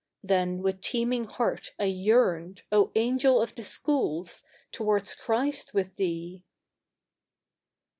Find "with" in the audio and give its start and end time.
0.63-0.81, 5.75-5.95